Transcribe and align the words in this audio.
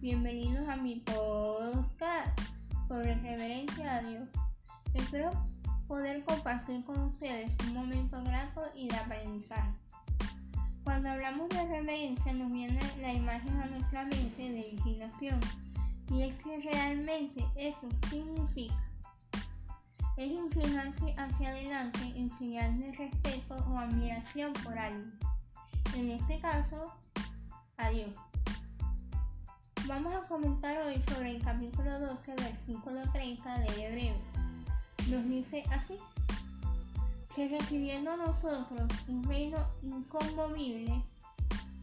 mi 0.00 0.94
podcast 1.04 2.40
sobre 2.86 3.14
reverencia 3.16 3.96
a 3.96 4.02
Dios. 4.02 4.28
Espero 4.94 5.30
poder 5.88 6.22
compartir 6.24 6.84
con 6.84 7.00
ustedes 7.04 7.50
un 7.66 7.74
momento 7.74 8.22
grato 8.22 8.62
y 8.76 8.88
de 8.88 8.96
aprendizaje. 8.96 9.72
Cuando 10.84 11.10
hablamos 11.10 11.48
de 11.48 11.66
reverencia 11.66 12.32
nos 12.32 12.52
viene 12.52 12.80
la 13.00 13.12
imagen 13.12 13.60
a 13.60 13.66
nuestra 13.66 14.04
mente 14.04 14.50
de 14.50 14.68
inclinación 14.68 15.40
y 16.12 16.22
es 16.22 16.34
que 16.42 16.58
realmente 16.60 17.44
eso 17.56 17.88
significa 18.08 18.88
es 20.16 20.32
inclinarse 20.32 21.14
hacia 21.16 21.48
adelante 21.48 22.12
en 22.16 22.30
señal 22.38 22.78
de 22.80 22.92
respeto 22.92 23.54
o 23.70 23.78
admiración 23.78 24.52
por 24.64 24.76
alguien. 24.76 25.12
En 25.94 26.10
este 26.10 26.40
caso, 26.40 26.92
a 27.76 27.90
Dios. 27.90 28.27
Vamos 29.88 30.14
a 30.14 30.20
comentar 30.26 30.76
hoy 30.82 31.02
sobre 31.08 31.36
el 31.36 31.42
capítulo 31.42 31.98
12, 31.98 32.34
versículo 32.34 33.00
30 33.10 33.58
de 33.60 33.86
Hebreo. 33.86 34.14
Nos 35.08 35.24
dice 35.24 35.64
así, 35.70 35.96
que 37.34 37.48
recibiendo 37.48 38.14
nosotros 38.18 38.86
un 39.08 39.24
reino 39.24 39.56
inconmovible, 39.82 41.02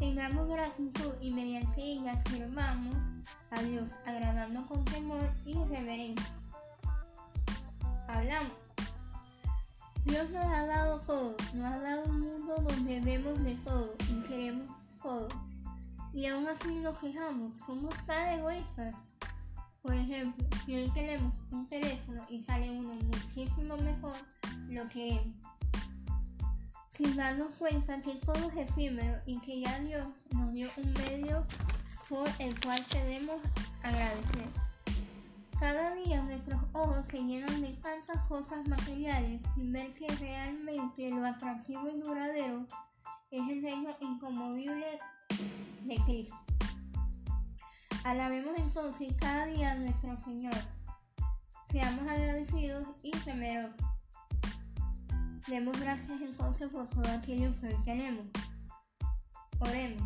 tengamos 0.00 0.48
gratitud 0.48 1.12
y 1.20 1.30
mediante 1.30 1.80
ella 1.80 2.20
sirvamos 2.28 2.96
a 3.52 3.62
Dios, 3.62 3.84
agradando 4.04 4.66
con 4.66 4.84
temor 4.86 5.30
y 5.46 5.54
reverencia. 5.54 6.26
Hablamos. 8.08 8.52
Dios 10.06 10.28
nos 10.30 10.44
ha 10.44 10.66
dado 10.66 11.00
todo, 11.02 11.36
nos 11.54 11.72
ha 11.72 11.78
dado 11.78 12.02
un 12.06 12.20
mundo 12.20 12.56
donde 12.68 13.00
vemos 13.00 13.40
de 13.44 13.54
todo 13.64 13.94
y 14.10 14.26
queremos 14.26 14.76
todo 15.00 15.28
y 16.14 16.26
aún 16.26 16.46
así 16.46 16.68
nos 16.76 16.98
fijamos, 16.98 17.52
somos 17.66 17.94
tan 18.06 18.38
egoístas. 18.38 18.94
Por 19.82 19.94
ejemplo, 19.94 20.46
si 20.64 20.76
hoy 20.76 20.90
tenemos 20.90 21.32
un 21.50 21.66
teléfono 21.66 22.20
y 22.28 22.40
sale 22.42 22.70
uno 22.70 22.94
muchísimo 22.94 23.76
mejor, 23.78 24.14
lo 24.68 24.88
queremos. 24.88 25.34
Sin 26.94 27.16
darnos 27.16 27.54
cuenta 27.54 28.00
que 28.02 28.14
todo 28.16 28.50
es 28.50 28.68
efímero 28.68 29.20
y 29.26 29.40
que 29.40 29.60
ya 29.60 29.78
Dios 29.80 30.06
nos 30.32 30.52
dio 30.52 30.68
un 30.76 30.92
medio 30.92 31.44
por 32.08 32.28
el 32.38 32.60
cual 32.60 32.78
debemos 32.92 33.36
agradecer. 33.82 34.48
Cada 35.58 35.94
día 35.94 36.22
nuestros 36.22 36.60
ojos 36.72 37.06
se 37.10 37.22
llenan 37.22 37.62
de 37.62 37.70
tantas 37.82 38.22
cosas 38.28 38.66
materiales 38.68 39.40
sin 39.54 39.72
ver 39.72 39.94
que 39.94 40.08
realmente 40.16 41.08
lo 41.10 41.24
atractivo 41.24 41.88
y 41.88 42.00
duradero 42.00 42.66
es 43.32 43.48
el 43.48 43.62
reino 43.62 43.96
inconmovible 44.00 44.81
Cristo. 46.04 46.36
Alabemos 48.04 48.54
entonces 48.56 49.14
cada 49.18 49.46
día 49.46 49.72
a 49.72 49.74
nuestro 49.76 50.20
Señor. 50.22 50.54
Seamos 51.70 52.06
agradecidos 52.08 52.86
y 53.02 53.10
temerosos. 53.12 53.76
Demos 55.46 55.78
gracias 55.80 56.20
entonces 56.20 56.68
por 56.70 56.88
todo 56.88 57.08
aquello 57.10 57.52
que 57.60 57.74
tenemos. 57.84 58.26
Oremos. 59.60 60.02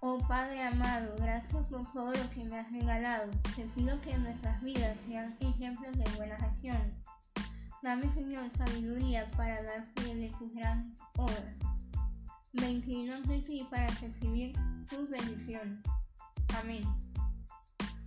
Oh 0.00 0.18
Padre 0.26 0.62
amado, 0.62 1.14
gracias 1.18 1.64
por 1.66 1.90
todo 1.92 2.12
lo 2.12 2.30
que 2.30 2.44
me 2.44 2.58
has 2.58 2.72
regalado. 2.72 3.30
Te 3.54 3.64
pido 3.66 4.00
que 4.00 4.16
nuestras 4.16 4.62
vidas 4.62 4.96
sean 5.06 5.36
ejemplos 5.40 5.96
de 5.96 6.04
buenas 6.16 6.42
acciones. 6.42 6.94
Dame, 7.82 8.10
Señor, 8.12 8.50
sabiduría 8.56 9.30
para 9.32 9.62
dar 9.62 9.84
fe 9.96 10.14
de 10.14 10.28
tus 10.38 10.52
grandes 10.54 10.98
obras. 11.16 11.69
Me 12.52 12.68
inclino 12.68 13.14
ante 13.14 13.38
ti 13.42 13.66
para 13.70 13.86
recibir 13.86 14.52
tus 14.88 15.08
bendiciones. 15.08 15.78
Amén. 16.58 16.82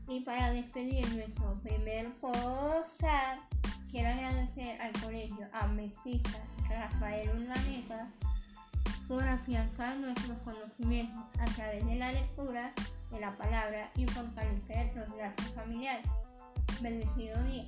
Y 0.10 0.20
para 0.22 0.52
despedir 0.52 1.10
nuestro 1.16 1.54
primer 1.64 2.14
podcast, 2.18 3.42
quiero 3.90 4.10
agradecer 4.10 4.82
al 4.82 4.92
colegio 5.02 5.48
Ametista 5.54 6.44
Rafael 6.70 7.30
Urdaneta 7.30 8.12
por 9.08 9.24
afianzar 9.24 9.98
nuestros 9.98 10.38
conocimientos 10.40 11.24
a 11.40 11.46
través 11.46 11.86
de 11.86 11.96
la 11.96 12.12
lectura 12.12 12.74
de 13.12 13.20
la 13.22 13.38
palabra 13.38 13.92
y 13.96 14.06
fortalecer 14.08 14.94
los 14.96 15.10
lazos 15.16 15.54
familiares. 15.56 16.06
Bendecido 16.82 17.42
día. 17.44 17.66